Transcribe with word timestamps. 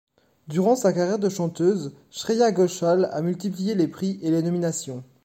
Durant 0.47 0.75
sa 0.75 0.93
carrière 0.93 1.19
de 1.19 1.29
chanteuse, 1.29 1.93
Shreya 2.09 2.51
Ghoshal 2.51 3.09
a 3.13 3.21
multiplié 3.21 3.75
les 3.75 3.87
prix 3.87 4.17
et 4.23 4.31
les 4.31 4.41
nominations. 4.41 5.03